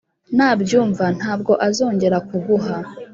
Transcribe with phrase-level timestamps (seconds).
[0.35, 2.75] nabyumva ntabwo azongera kuguha